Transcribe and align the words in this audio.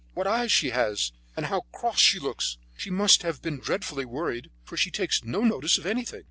What 0.15 0.25
eyes 0.25 0.51
she 0.51 0.71
has, 0.71 1.11
and 1.37 1.45
how 1.45 1.65
cross 1.71 1.99
she 1.99 2.17
looks. 2.17 2.57
She 2.75 2.89
must 2.89 3.21
have 3.21 3.39
been 3.43 3.59
dreadfully 3.59 4.03
worried, 4.05 4.49
for 4.63 4.75
she 4.75 4.89
takes 4.89 5.23
no 5.23 5.41
notice 5.41 5.77
of 5.77 5.85
anything." 5.85 6.19